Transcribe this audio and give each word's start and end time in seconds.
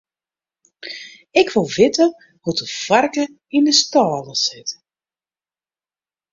Ik 1.41 1.47
wol 1.53 1.69
witte 1.79 2.07
hoe't 2.43 2.59
de 2.61 2.67
foarke 2.83 3.23
yn 3.57 3.65
'e 3.69 3.73
stâle 3.81 4.35
sit. 4.45 4.69